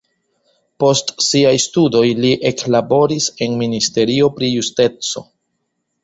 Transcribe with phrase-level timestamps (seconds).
[0.83, 5.23] Post siaj studoj li eklaboris en ministerio pri justico.